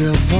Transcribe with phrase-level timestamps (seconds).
[0.00, 0.39] Feel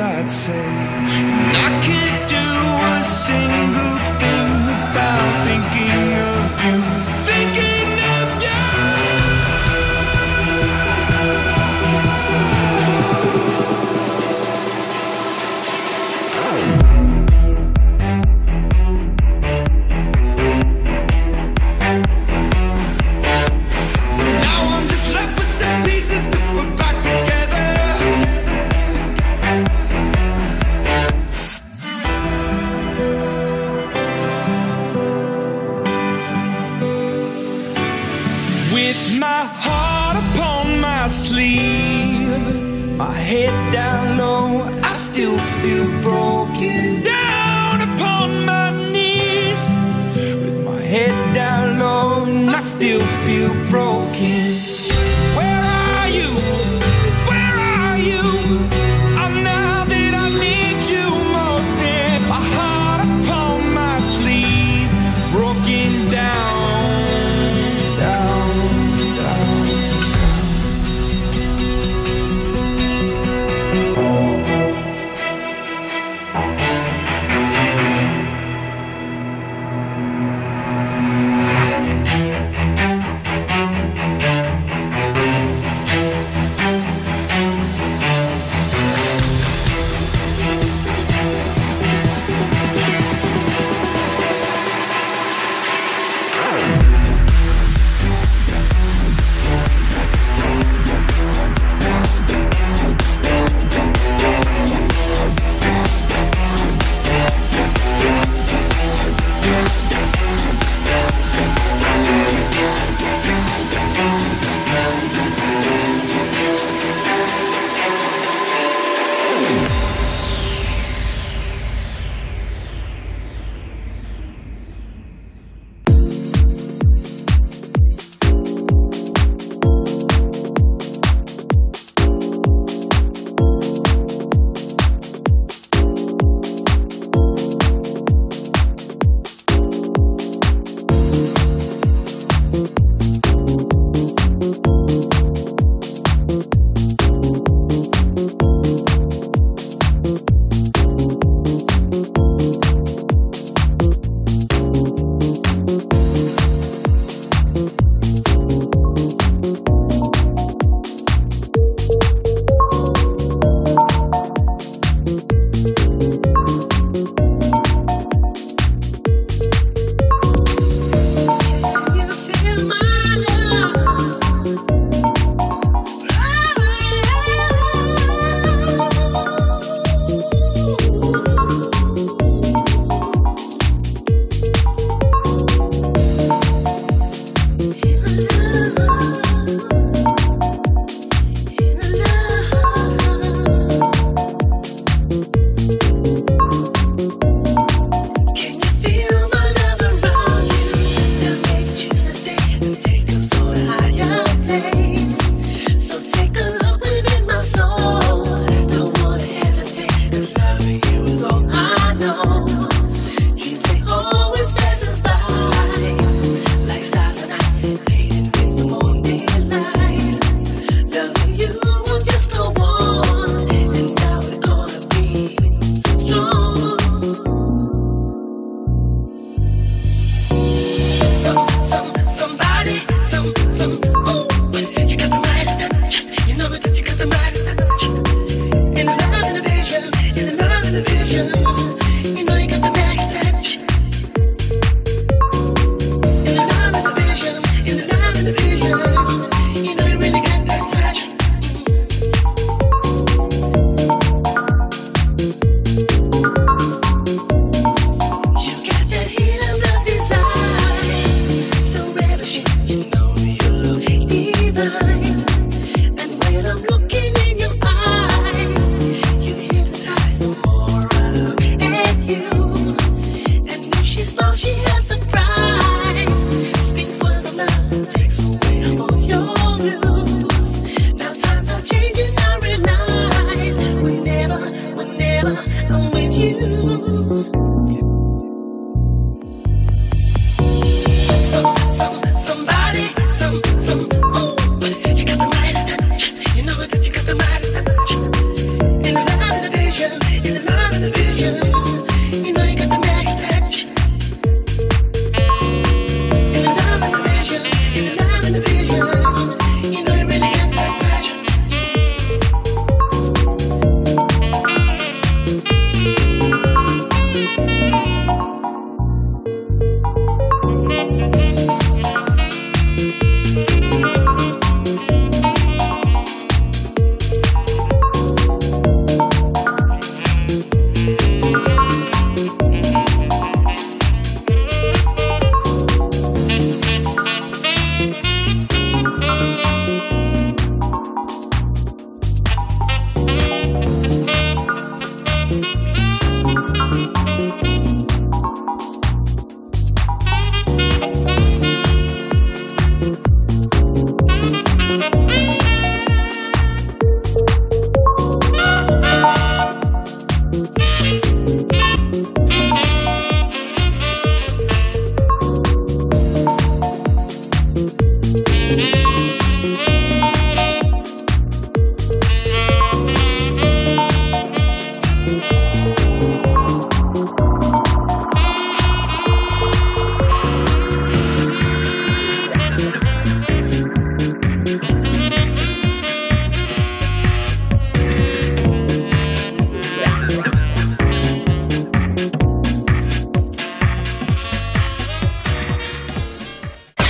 [0.00, 0.54] I'd say.
[0.54, 1.97] And I can't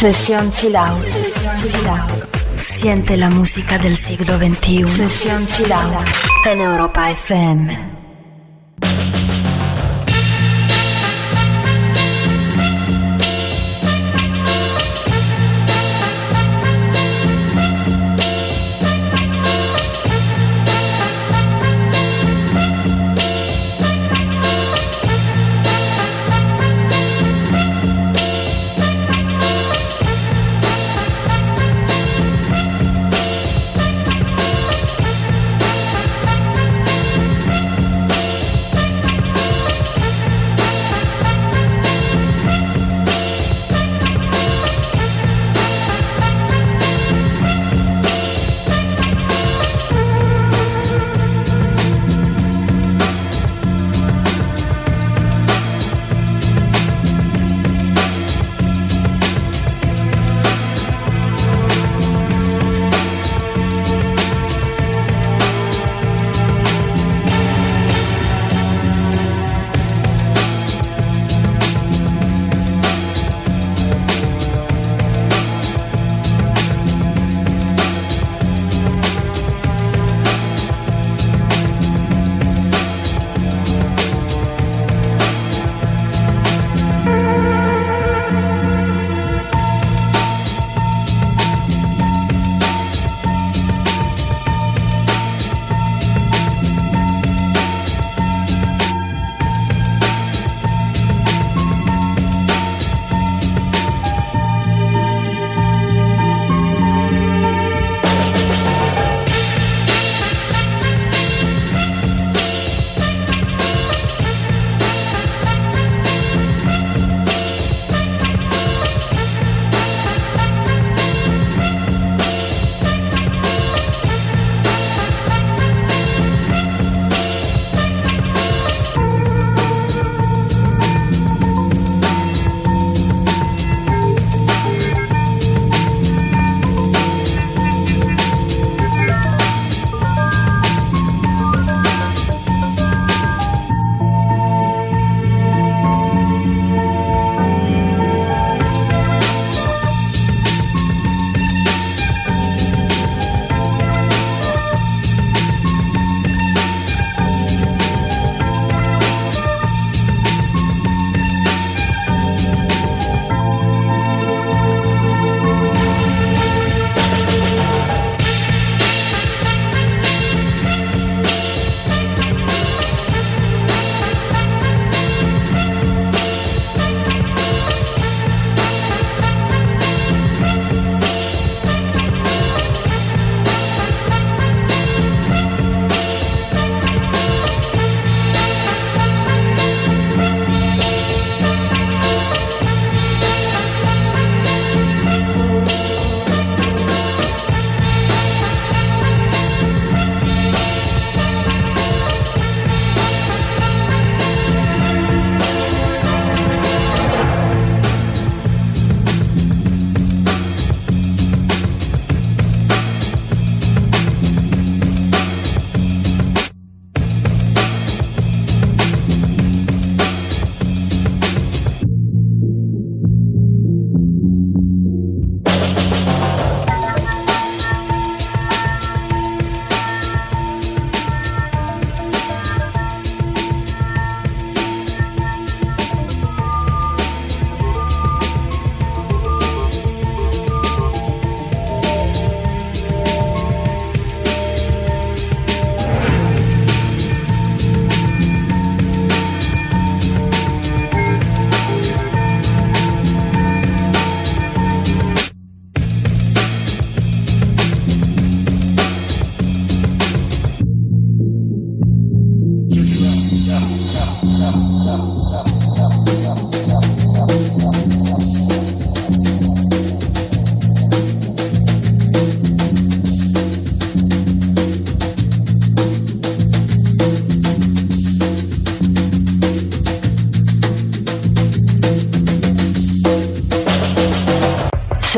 [0.09, 1.05] Sesión Chill Out.
[2.57, 4.87] Siente la música del siglo XXI.
[4.87, 5.71] Sesión Chill.
[6.47, 7.98] En Europa FM.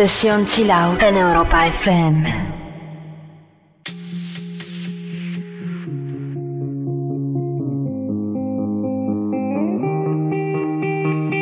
[0.07, 2.25] Chill Out en Europa FM.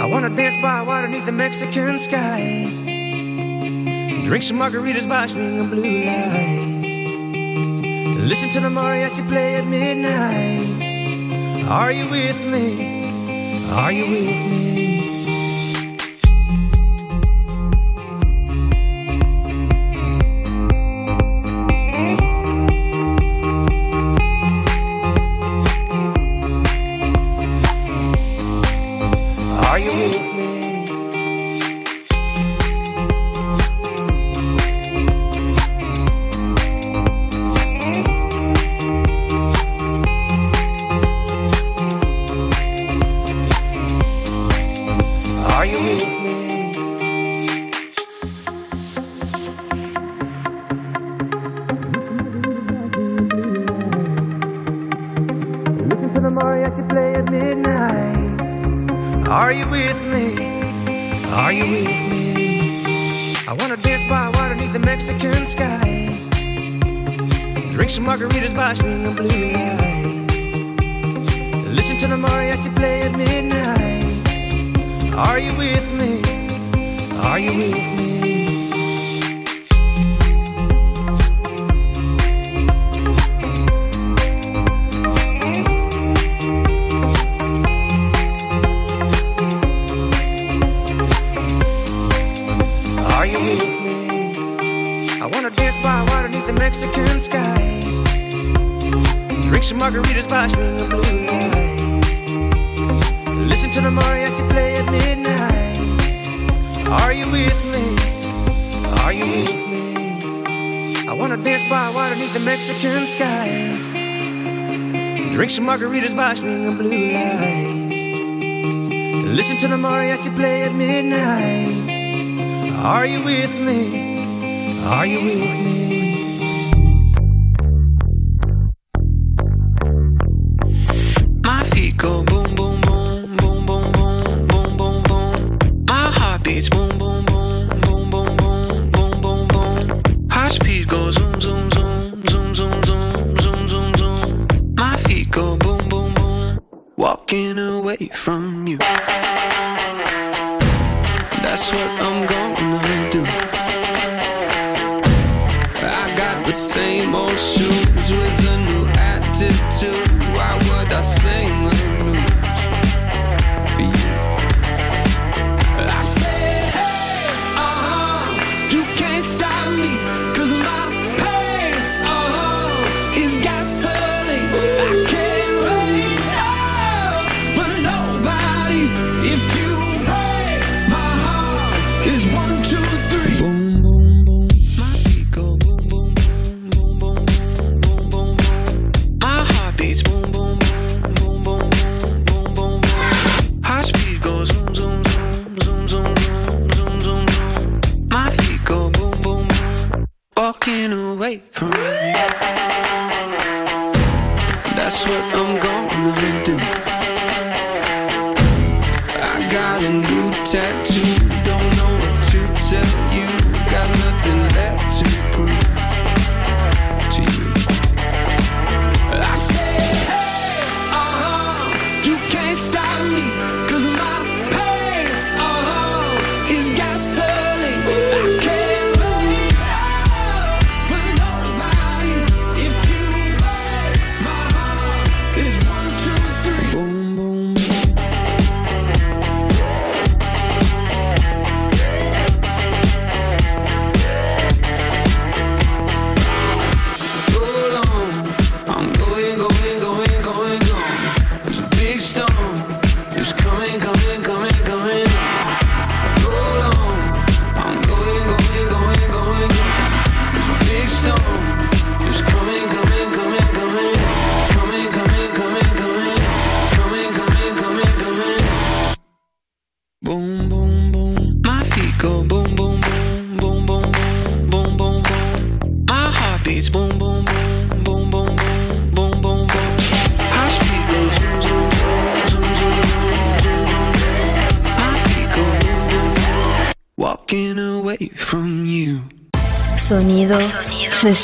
[0.03, 2.64] I wanna dance by water beneath the Mexican sky.
[4.27, 6.88] Drink some margaritas by swinging blue lights.
[8.27, 10.83] Listen to the mariachi play at midnight.
[11.68, 13.71] Are you with me?
[13.71, 15.17] Are you with me?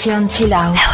[0.05, 0.94] 天气凉了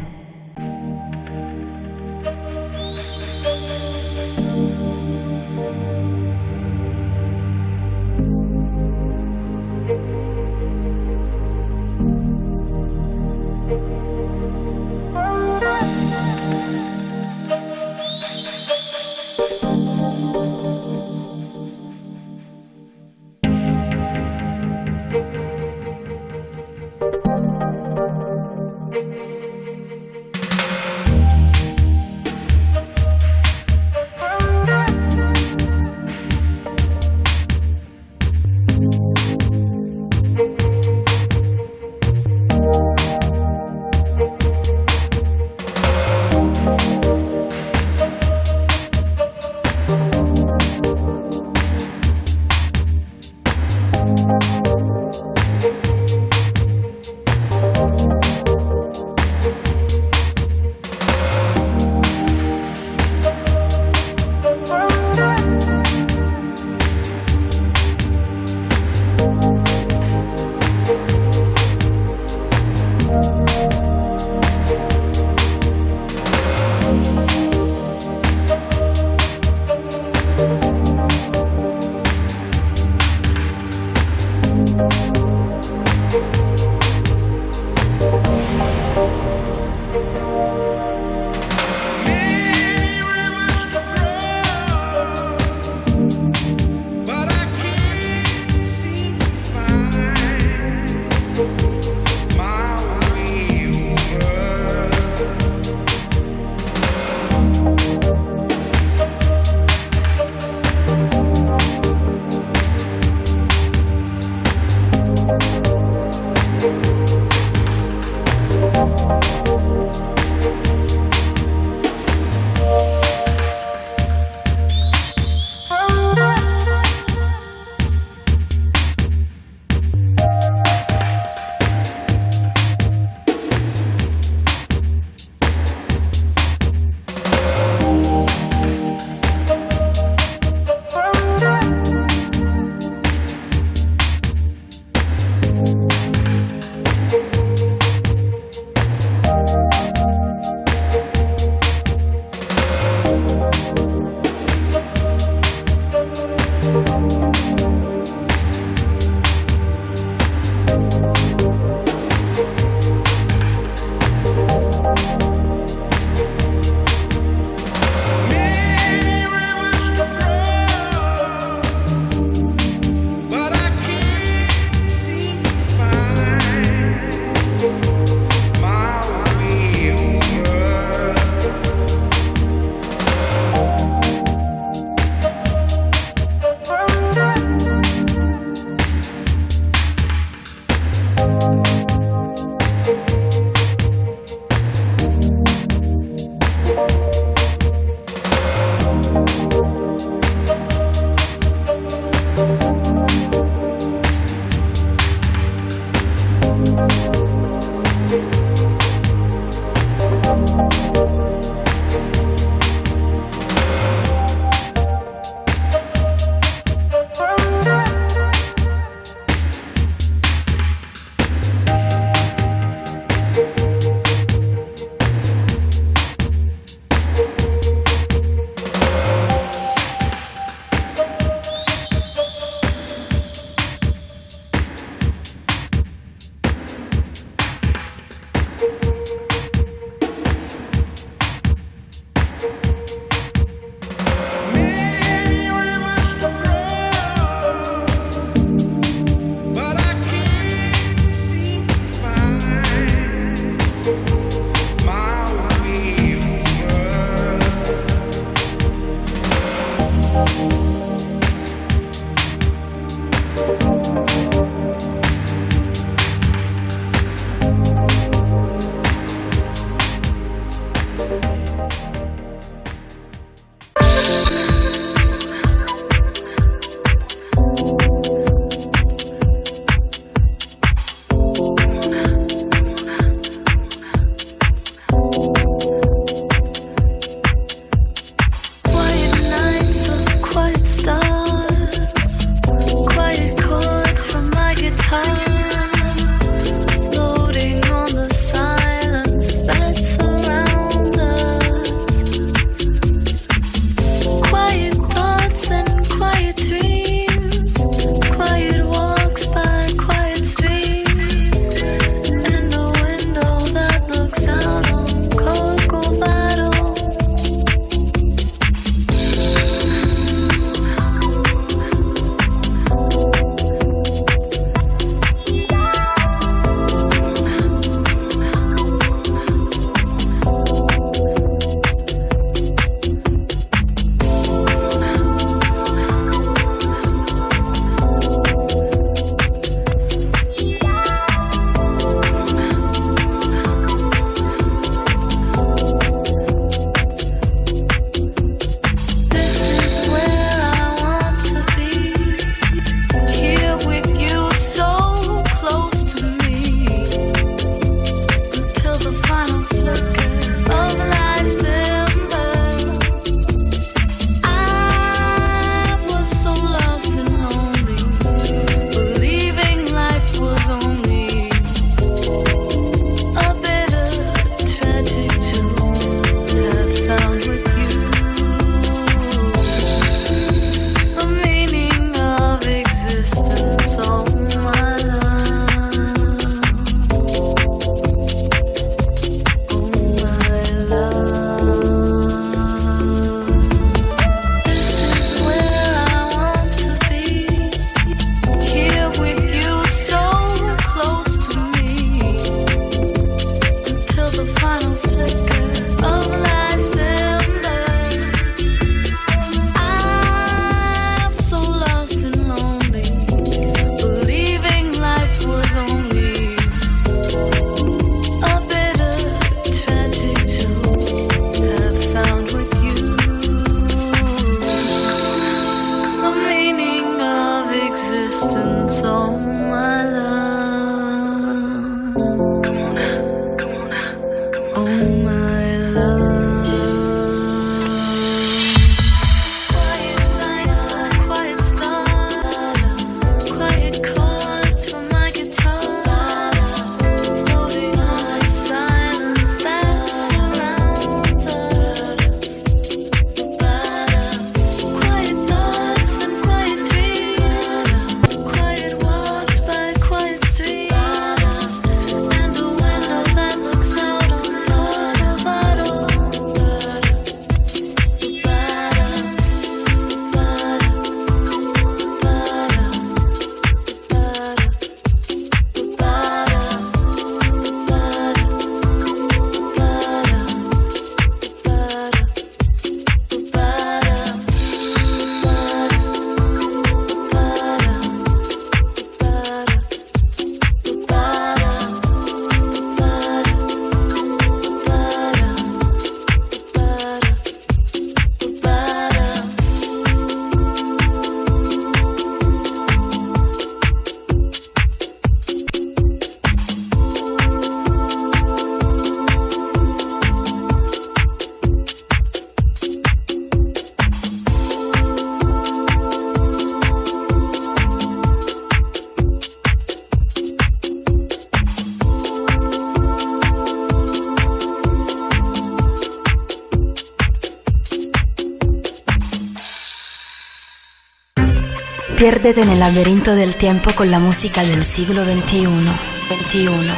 [532.11, 535.45] Piérdete en el laberinto del tiempo con la música del siglo XXI.
[535.45, 535.73] 21,
[536.09, 536.73] 21.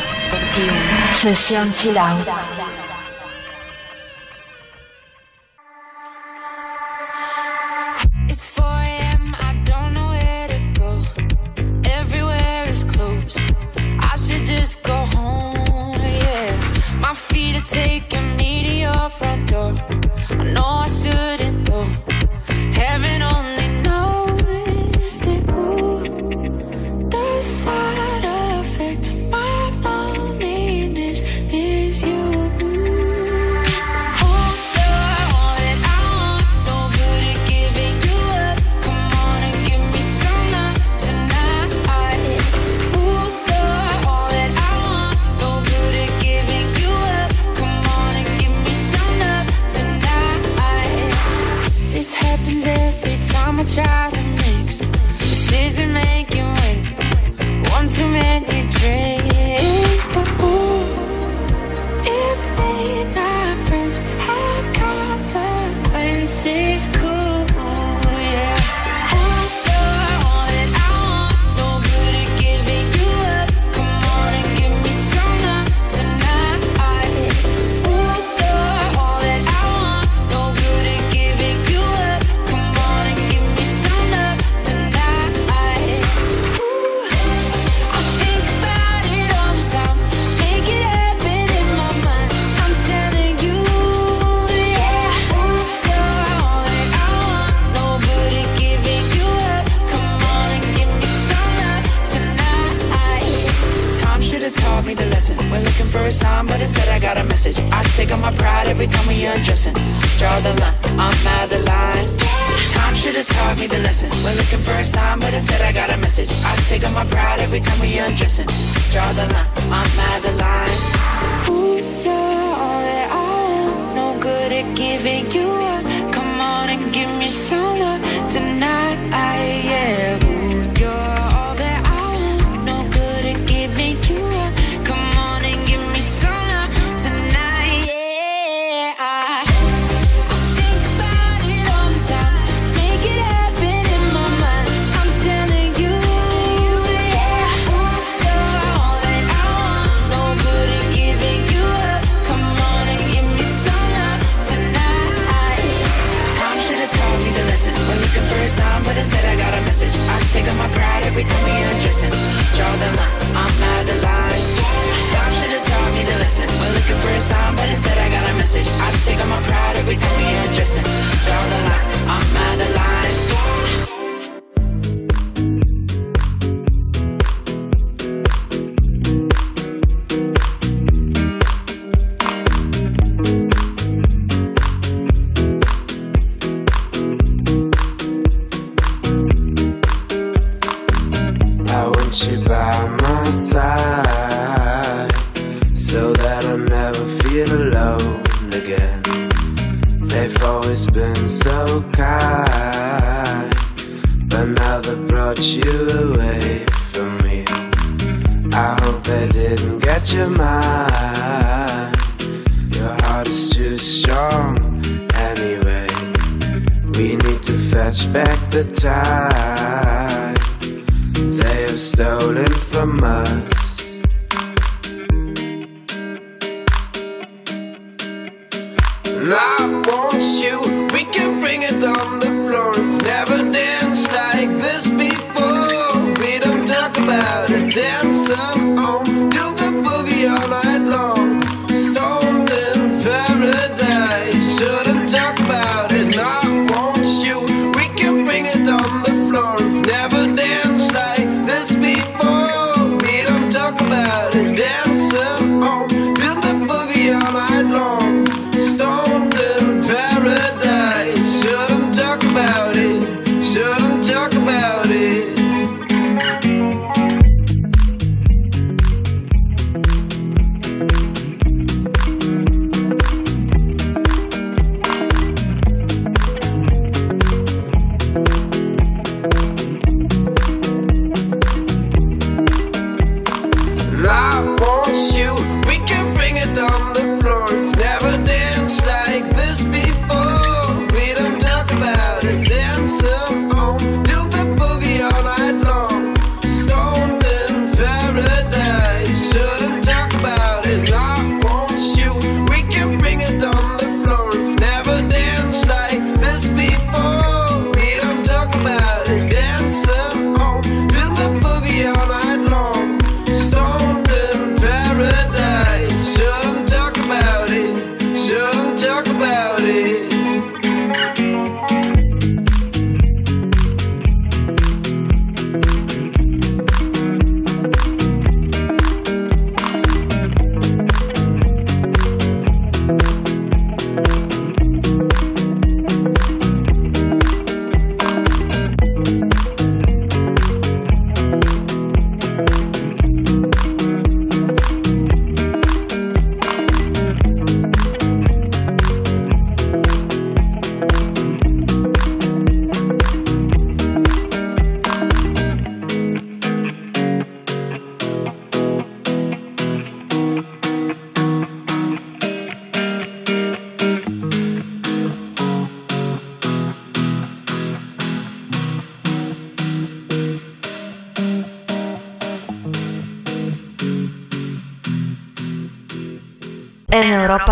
[1.10, 2.20] Sesión Chilau.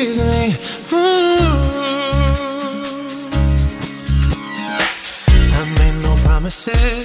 [0.00, 0.54] Excuse me.
[0.92, 1.38] Ooh.
[5.52, 6.97] I made no promises.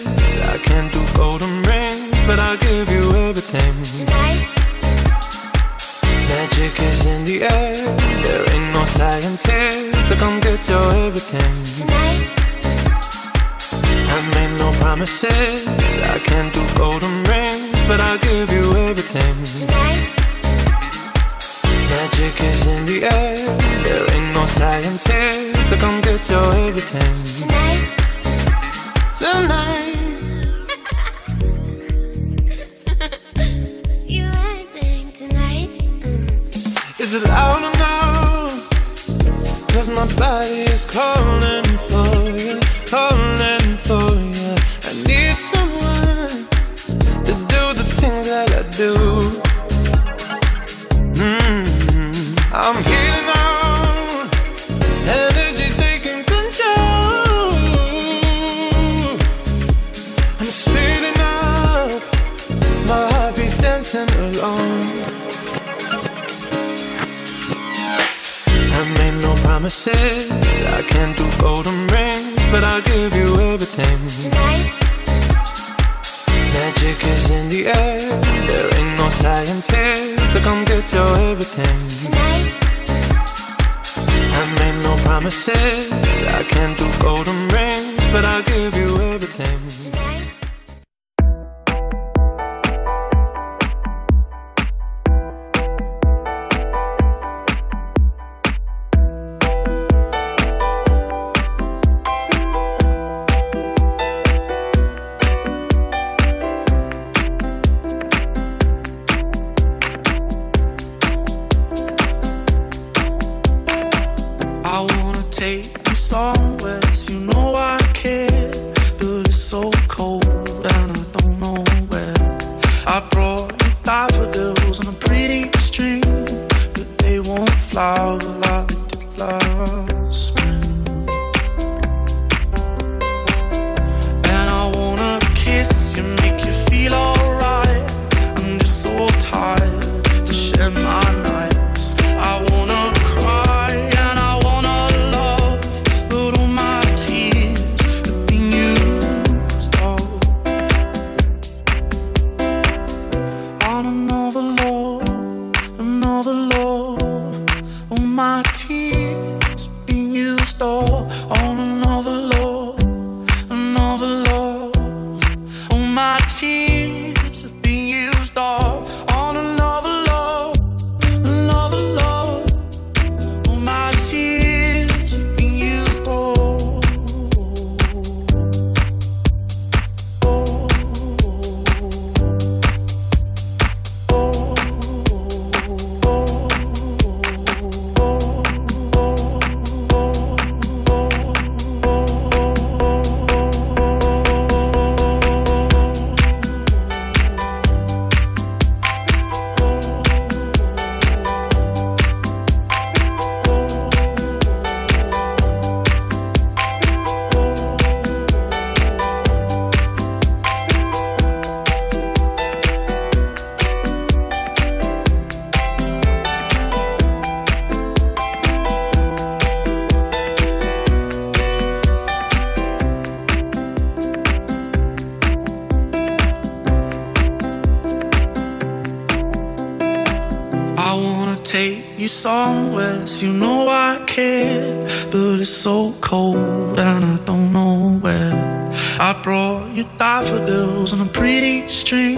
[235.43, 238.71] so cold and I don't know where.
[238.99, 242.15] I brought you daffodils on a pretty string,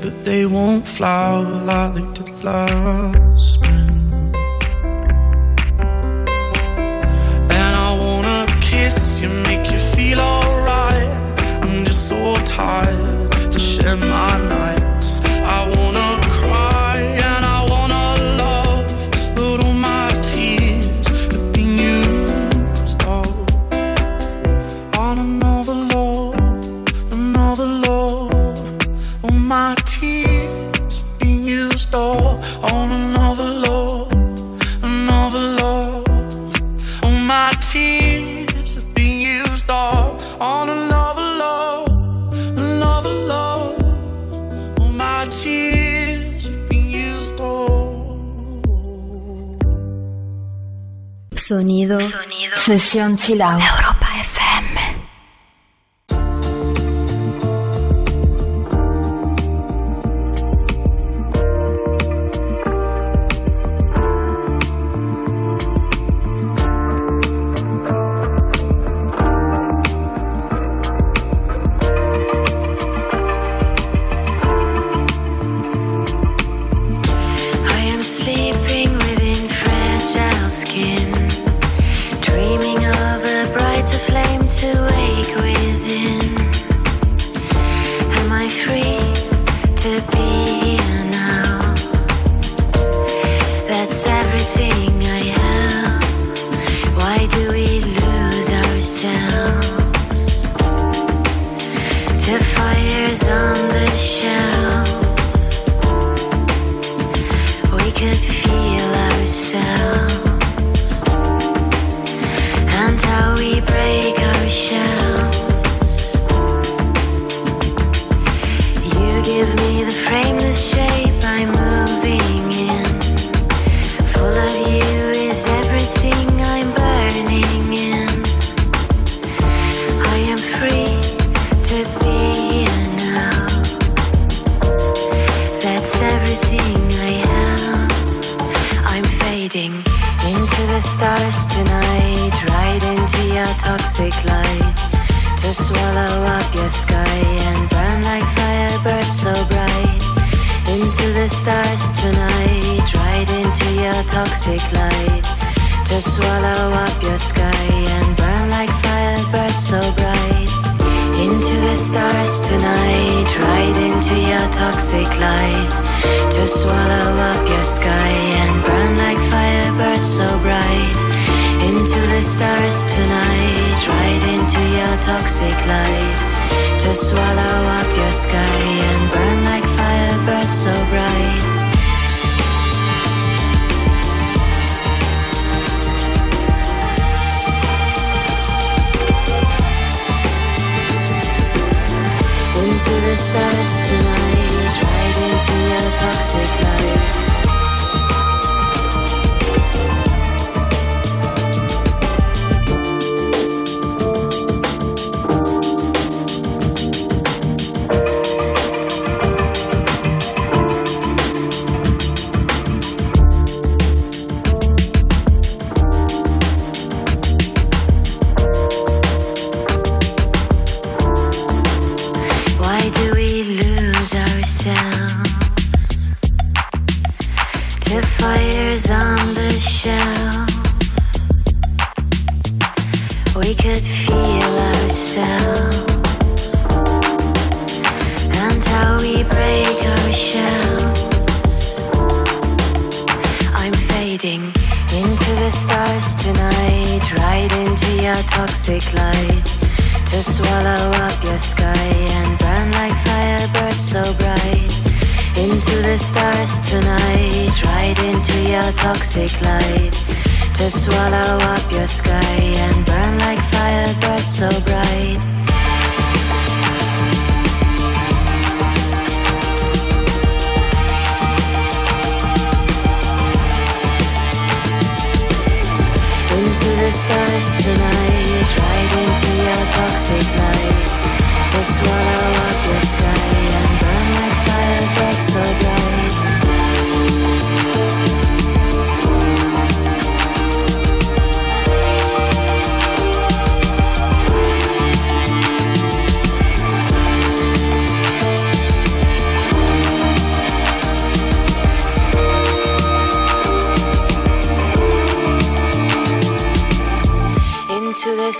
[0.00, 4.32] but they won't flower like they did last spring.
[7.58, 9.28] And I wanna kiss you,
[52.66, 53.95] 此消彼长。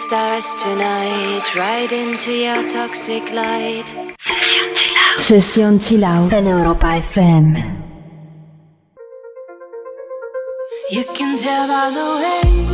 [0.07, 3.89] stars tonight, right into your toxic light.
[5.17, 7.47] Session Chill Out in Europa FM.
[10.93, 12.66] You can tell by the way.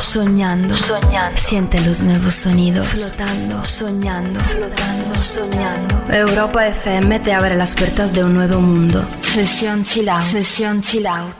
[0.00, 0.74] Soñando.
[1.36, 2.86] Siente los nuevos sonidos.
[2.88, 3.62] Flotando.
[3.62, 4.40] Soñando.
[4.40, 5.14] Flotando.
[5.14, 6.02] Soñando.
[6.10, 9.06] Europa FM te abre las puertas de un nuevo mundo.
[9.20, 10.22] Sesión chill out.
[10.22, 11.39] Sesión chill out.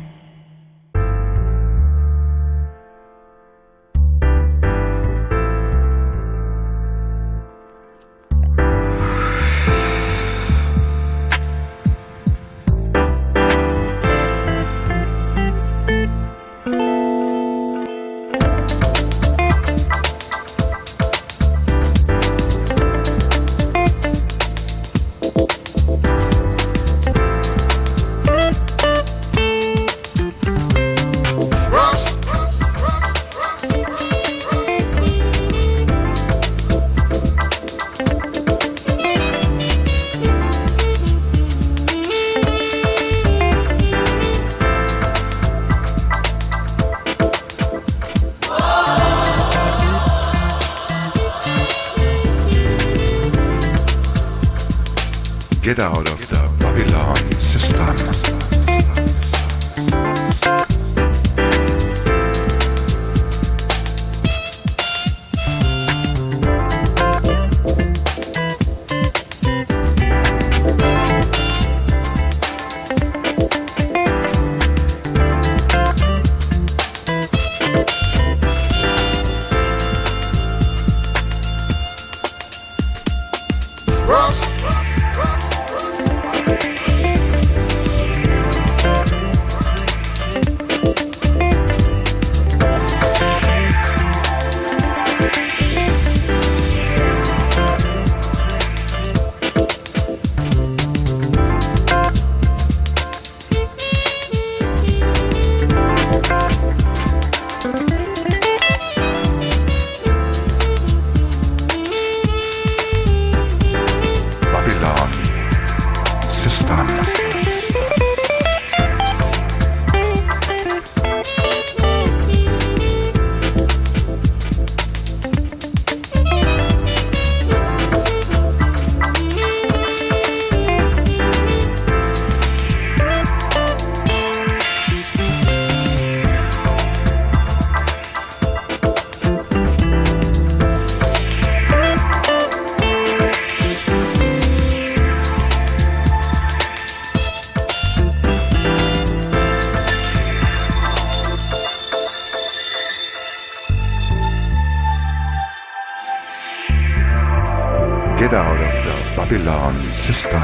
[160.11, 160.40] está.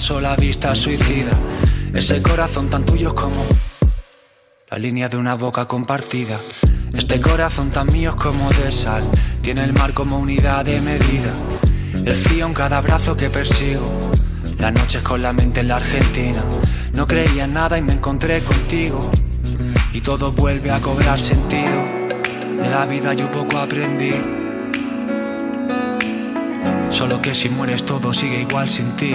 [0.00, 1.32] El Parnaso la vista suicida.
[1.92, 3.44] Ese corazón tan tuyo como
[4.70, 6.38] la línea de una boca compartida.
[6.94, 9.02] Este corazón tan mío como de sal.
[9.42, 11.32] Tiene el mar como unidad de medida.
[11.92, 14.12] El frío en cada brazo que persigo.
[14.58, 16.42] Las noches con la mente en la Argentina.
[16.94, 19.10] No creía en nada y me encontré contigo.
[19.92, 21.84] Y todo vuelve a cobrar sentido.
[22.62, 24.14] De la vida yo poco aprendí.
[26.88, 29.14] Solo que si mueres todo sigue igual sin ti.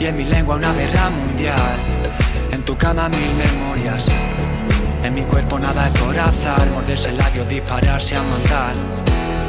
[0.00, 1.76] Y en mi lengua una guerra mundial.
[2.52, 4.08] En tu cama mil memorias.
[5.02, 6.68] En mi cuerpo nada es por azar.
[6.70, 8.74] Morderse el labio, dispararse a matar.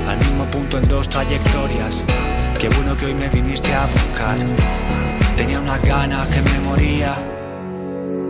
[0.07, 2.03] Al mismo punto en dos trayectorias.
[2.59, 4.37] Qué bueno que hoy me viniste a buscar.
[5.35, 7.15] Tenía unas ganas que me moría.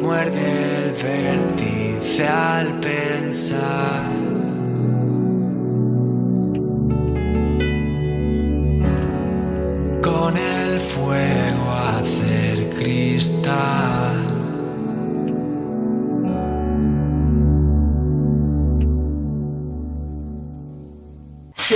[0.01, 4.24] Muerde el vértice al pensar.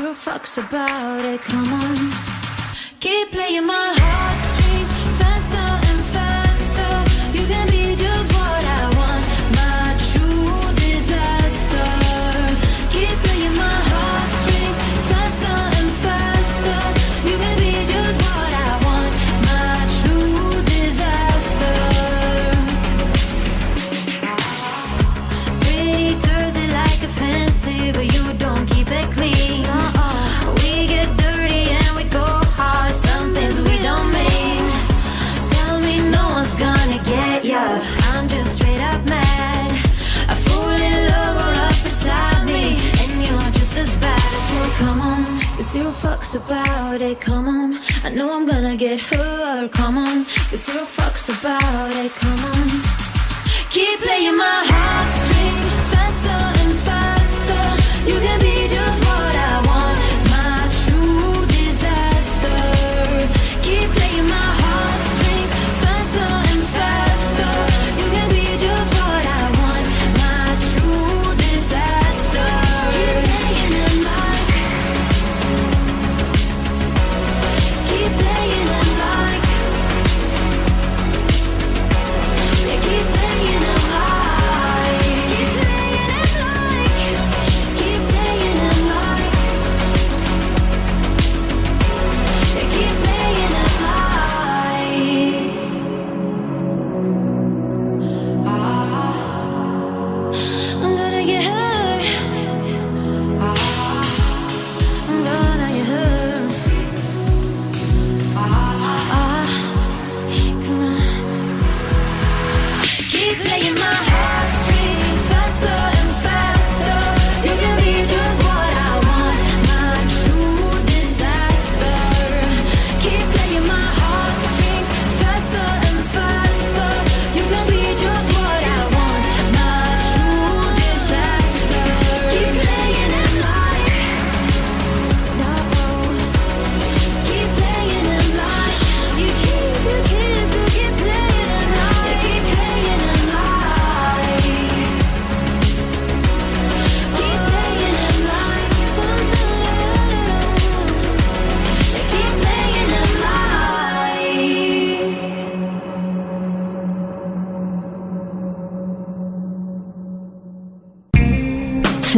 [0.00, 2.10] Zero fucks about it, come on.
[3.00, 4.09] Keep playing my heartstrings
[46.50, 47.20] about it.
[47.20, 49.70] Come on, I know I'm gonna get hurt.
[49.70, 52.12] Come on, the zero fucks about it.
[52.12, 52.68] Come on.
[53.70, 55.99] Keep playing my heartstrings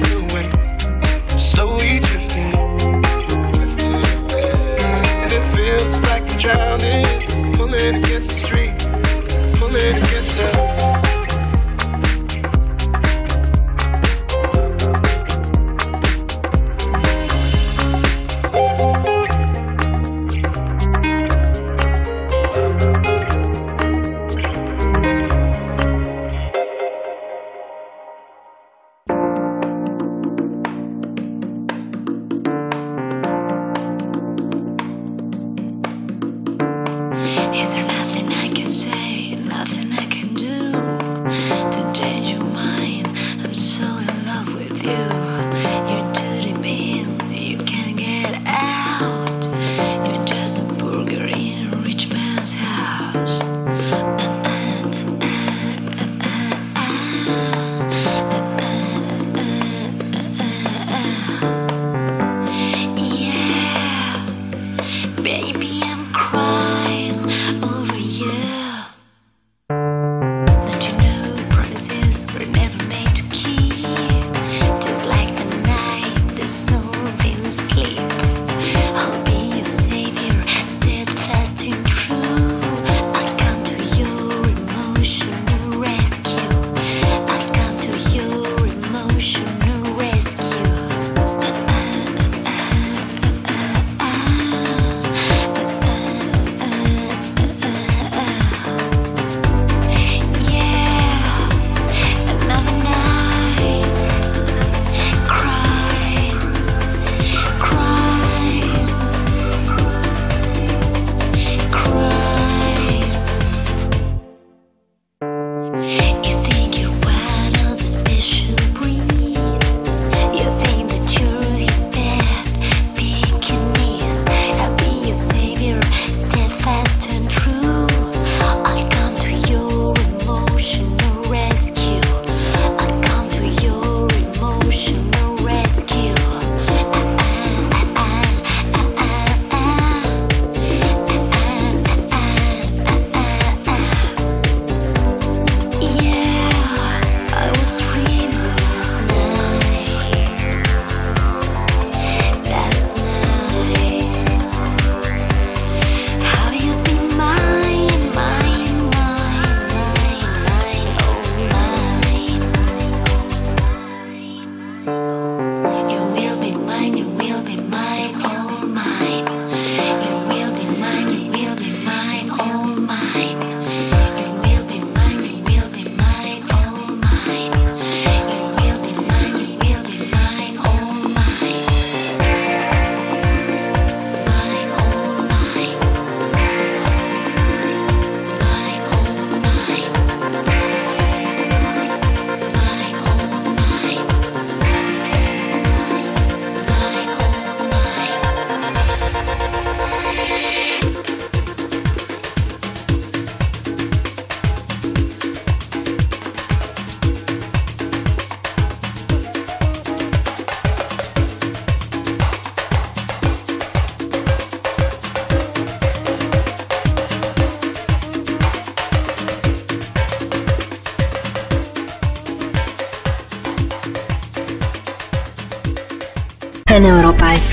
[0.00, 0.21] Wave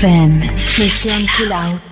[0.02, 0.30] แฟน
[0.70, 1.89] เธอเ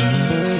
[0.00, 0.59] Mm-hmm.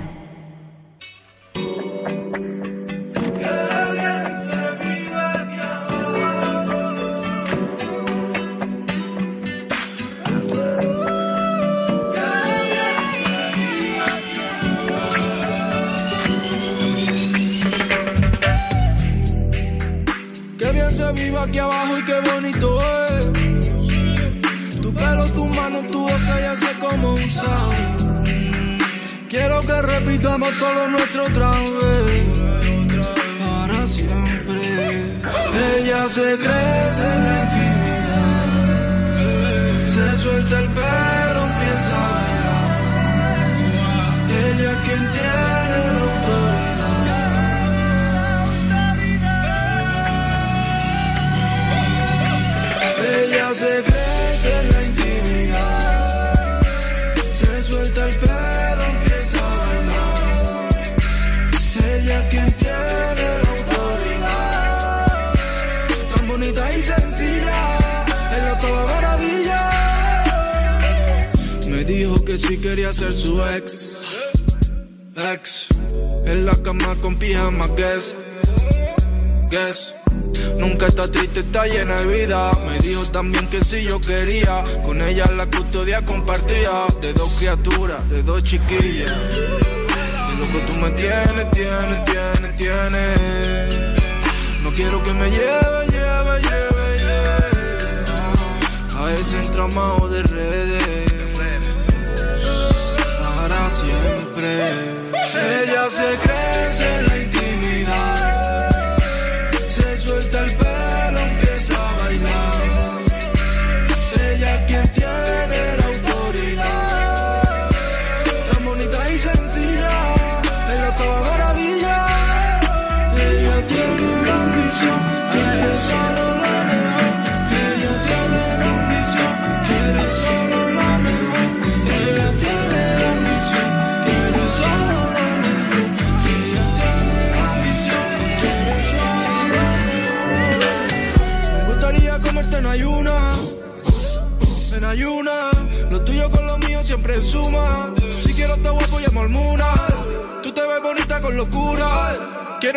[84.83, 86.69] Con ella la custodia compartía
[87.01, 89.15] de dos criaturas, de dos chiquillas.
[89.39, 92.03] Y lo que tú me tienes, tienes,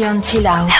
[0.00, 0.79] Sesión chill out.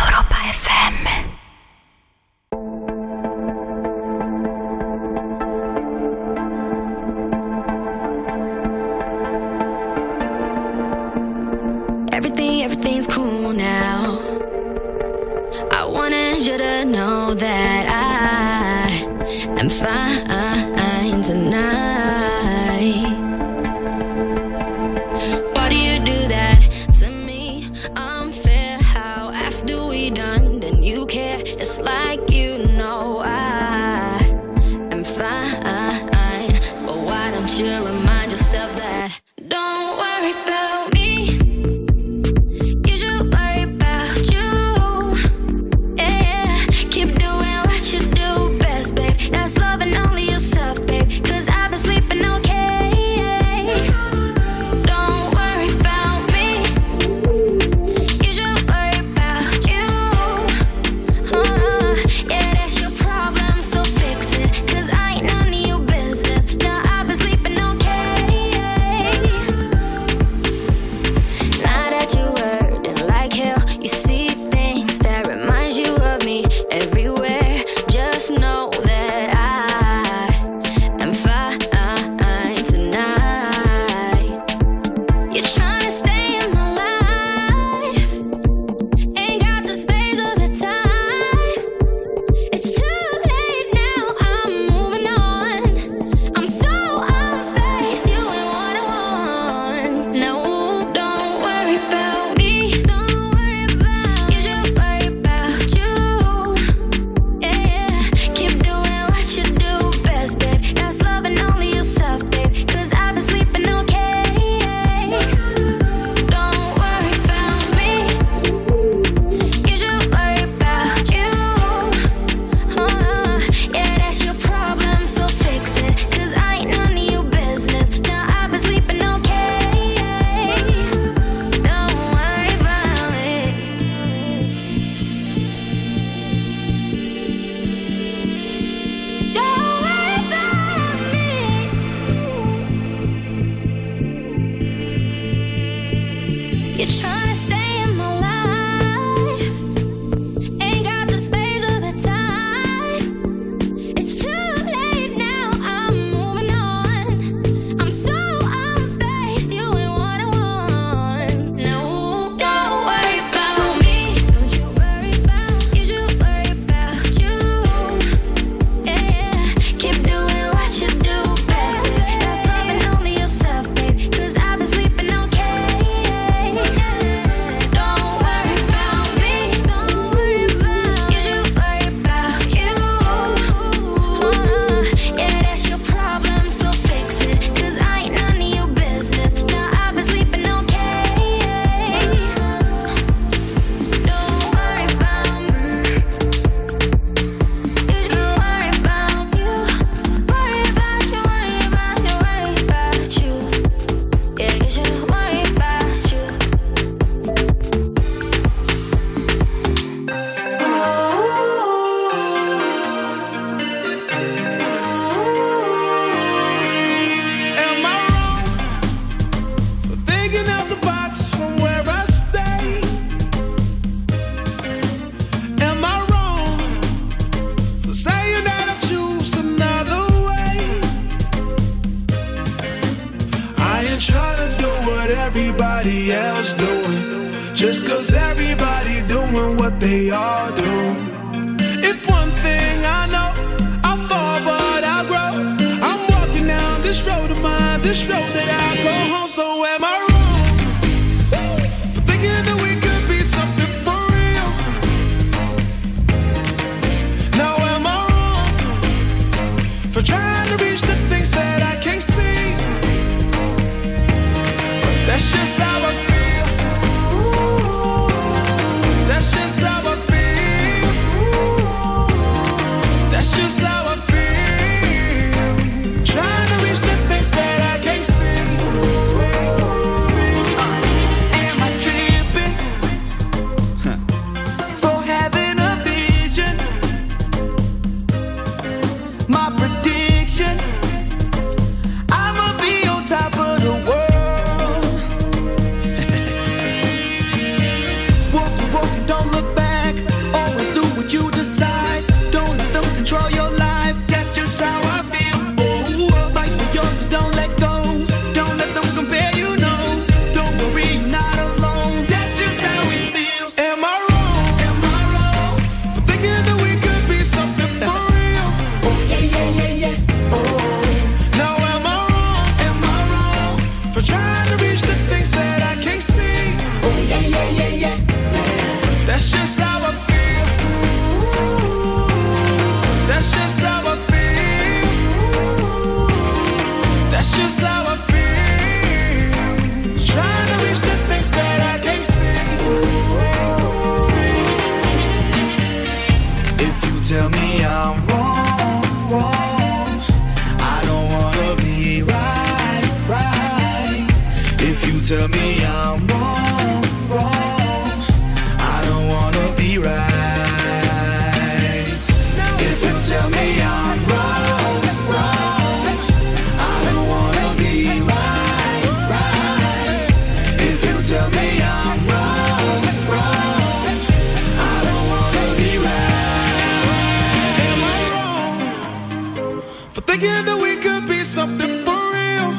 [380.01, 382.53] Thinking that we could be something for real.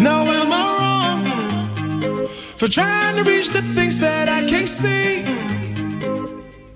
[0.00, 5.24] Now am I wrong for trying to reach the things that I can't see?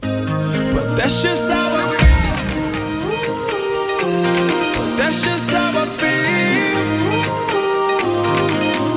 [0.01, 2.21] But that's just how I feel.
[4.77, 6.31] But that's just how I feel.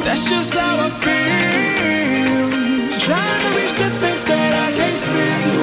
[0.04, 1.84] That's just how I feel.
[3.00, 5.63] Trying to reach the things that I can't see,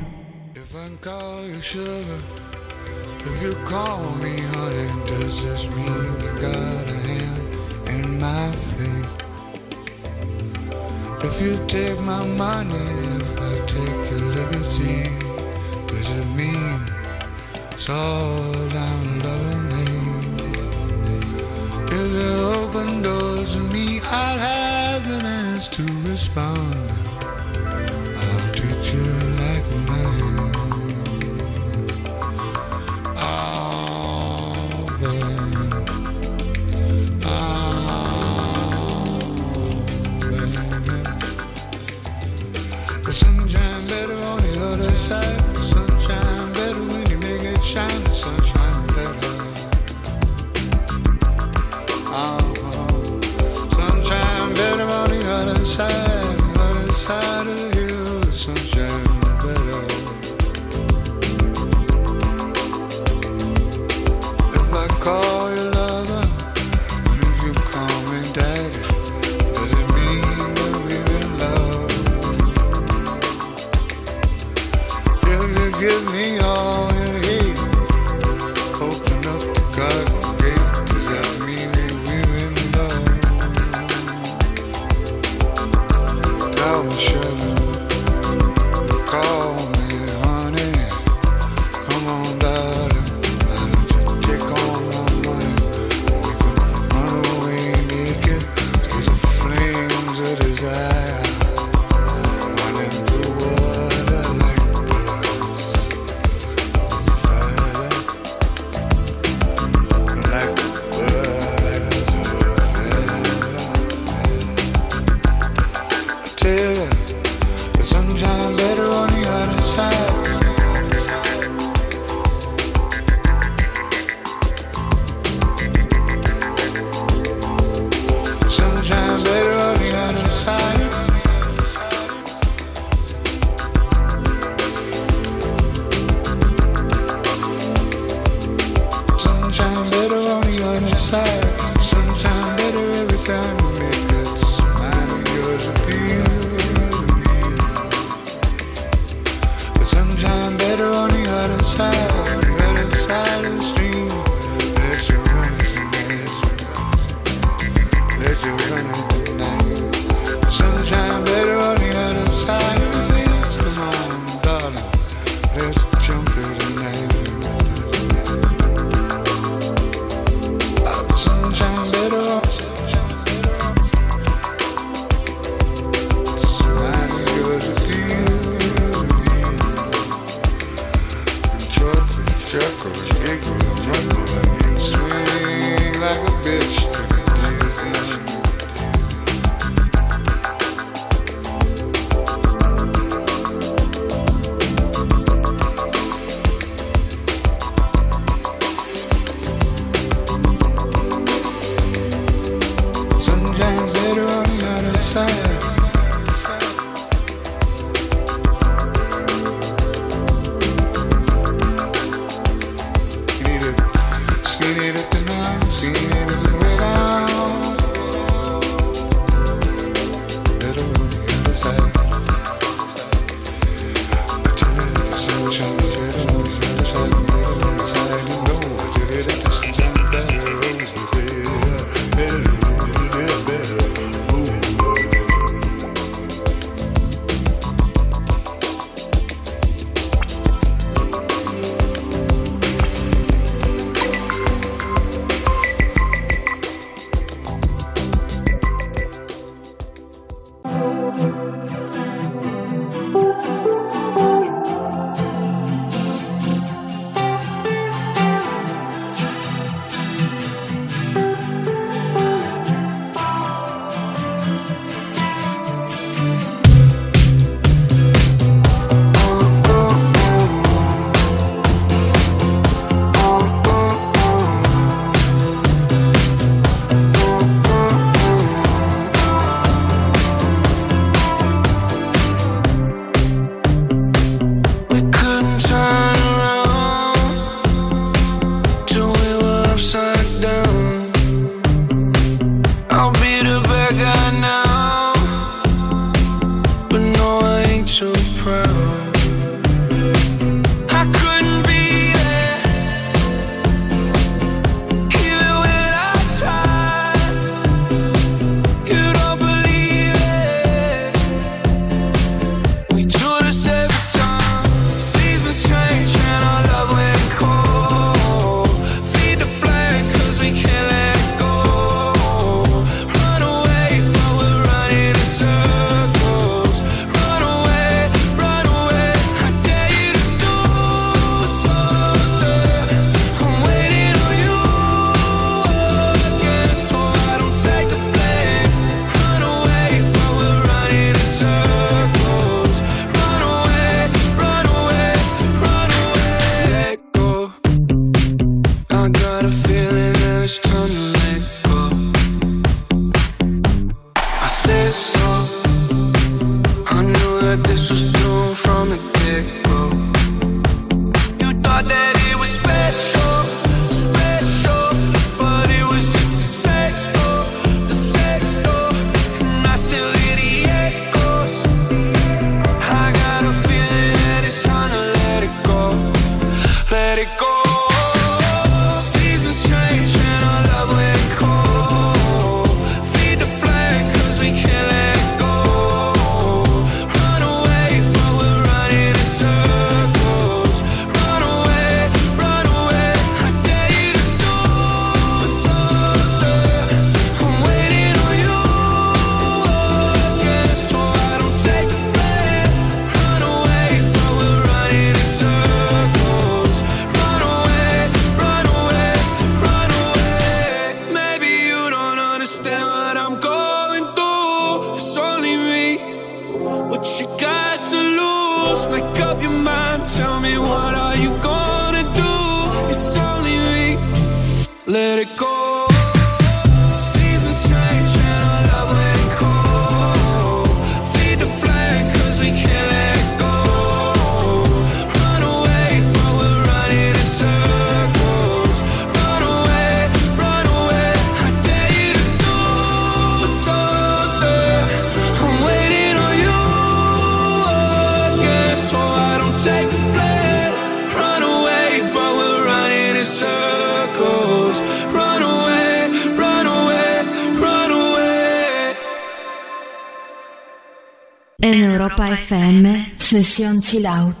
[463.43, 464.40] Sesión chill out.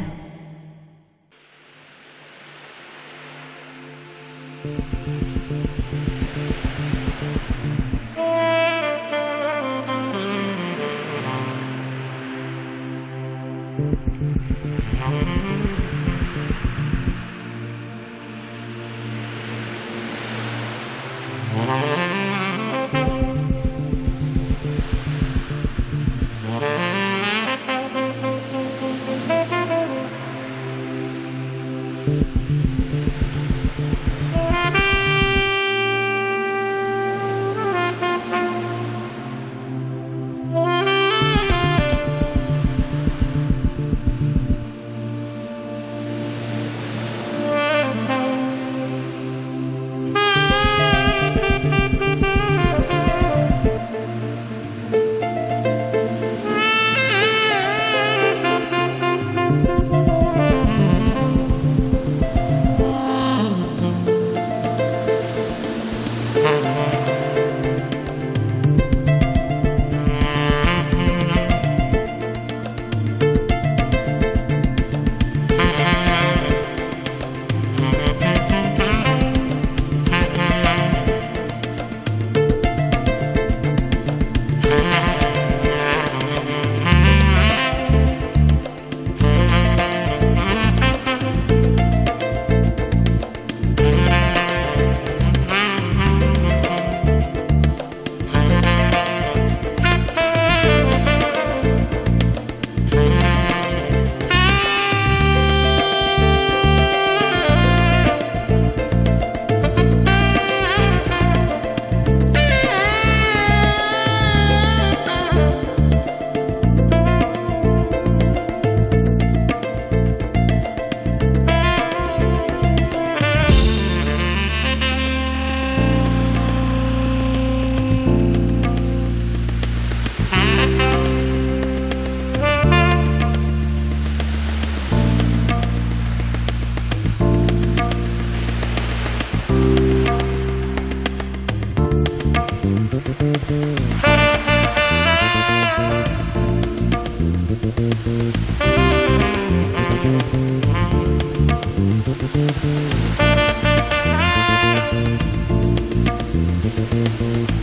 [152.53, 152.91] Thank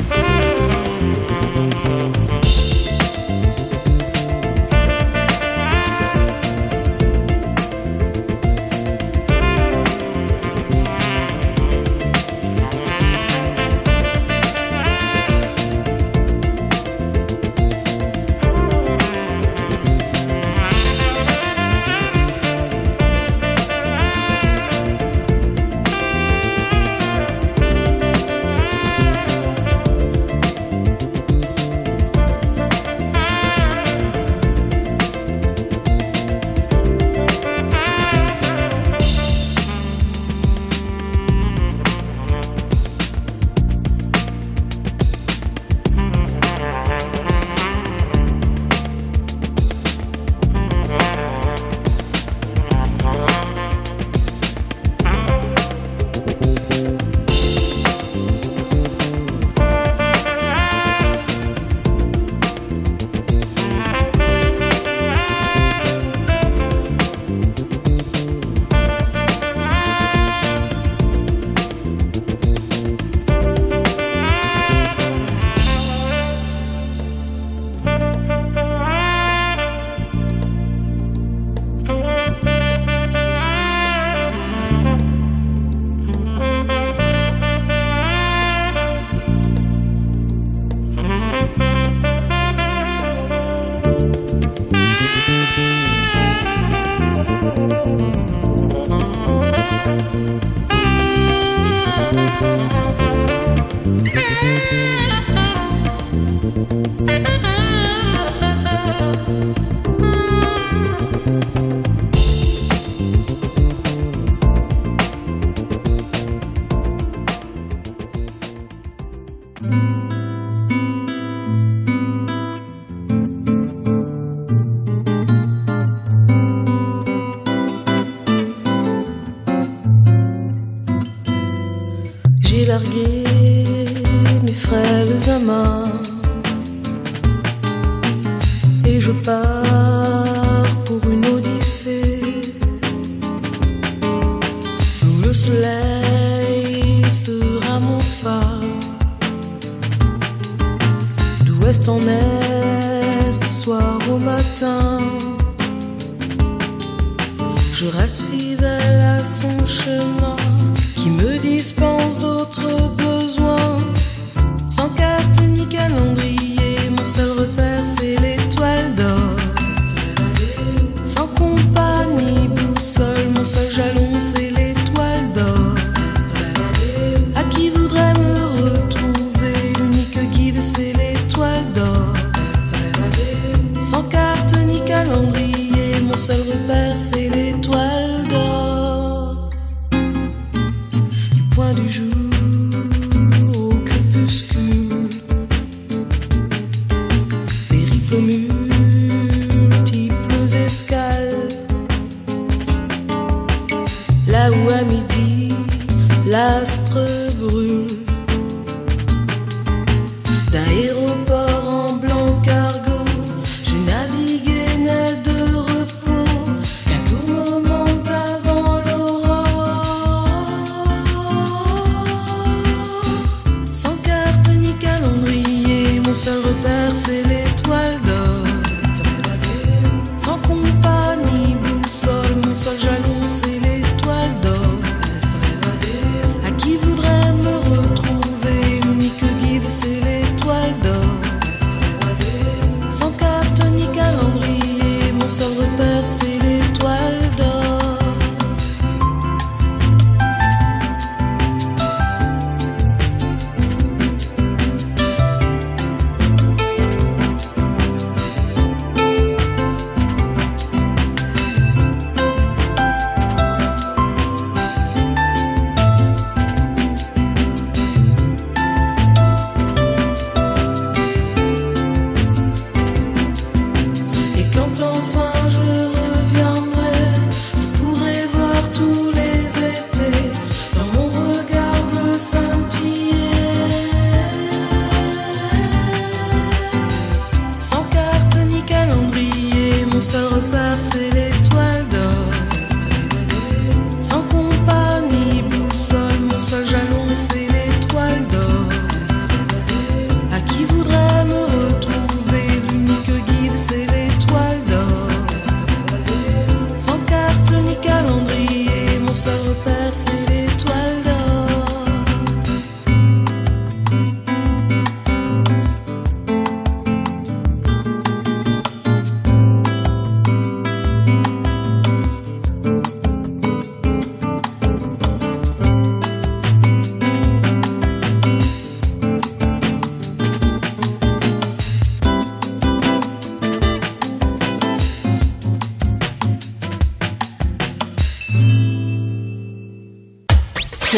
[0.02, 0.07] you.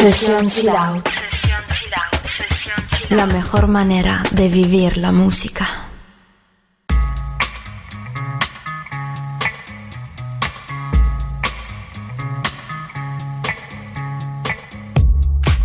[0.01, 1.07] Sesión Chill Out.
[3.11, 5.69] La mejor manera de vivir la música.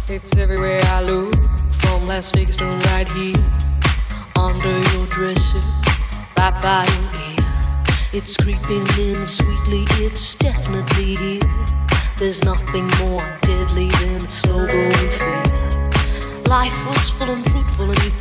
[0.10, 1.34] It's everywhere I look,
[1.80, 3.42] from Las Vegas to right here,
[4.36, 5.62] under your dresser,
[6.38, 7.46] right by your ear.
[8.12, 10.36] It's creeping in sweetly, it's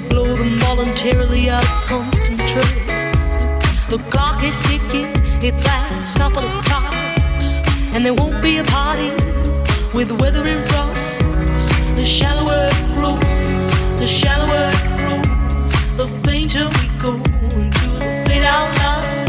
[0.00, 2.78] will blow them voluntarily out of constant trust.
[3.88, 5.10] The clock is ticking,
[5.42, 7.60] it's last couple of clocks,
[7.94, 9.10] and there won't be a party
[9.94, 11.00] with weather and frost.
[11.96, 13.20] The shallower it grows,
[13.98, 17.14] the shallower it grows, the fainter we go
[17.58, 19.26] into the fade out line.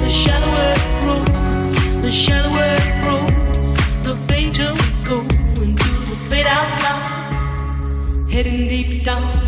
[0.00, 5.20] The shallower it grows, the shallower it grows, the fainter we go
[5.62, 8.28] into the fade out line.
[8.28, 9.47] Heading deep down.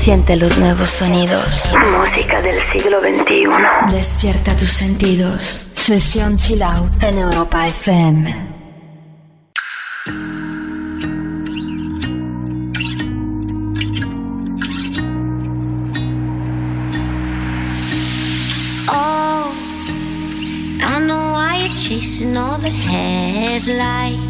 [0.00, 1.62] Siente los nuevos sonidos.
[1.74, 3.94] Música del siglo XXI.
[3.94, 5.68] Despierta tus sentidos.
[5.74, 8.34] Sesión Chill Out en Europa FM.
[18.88, 19.52] Oh,
[20.80, 24.29] I know why you're chasing all the headlights.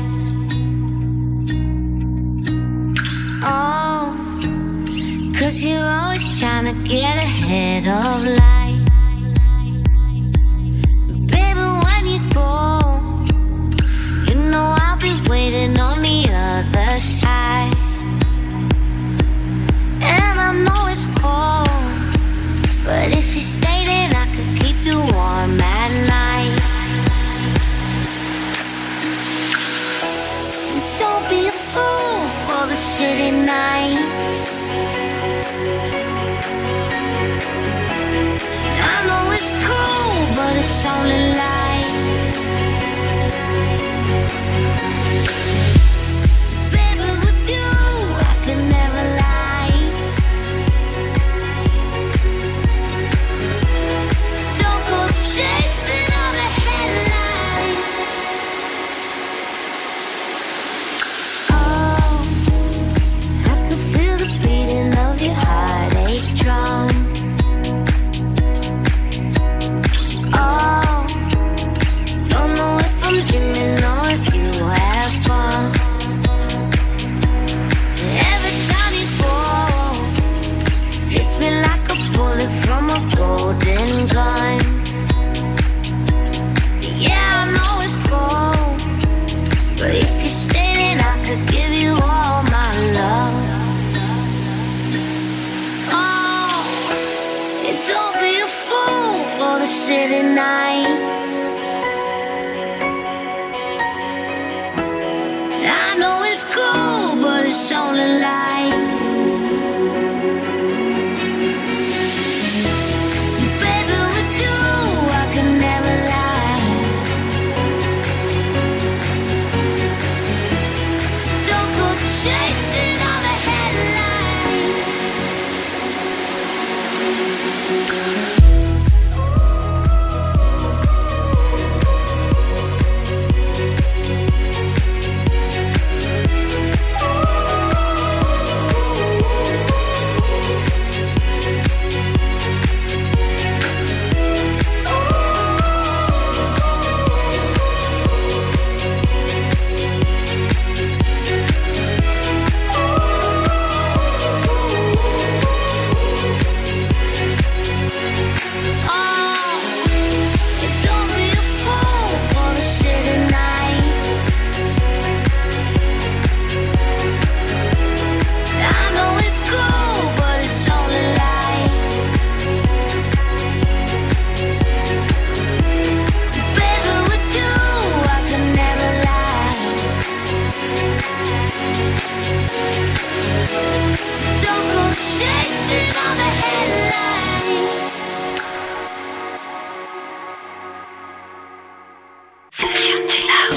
[6.41, 8.60] Trying to get ahead of life.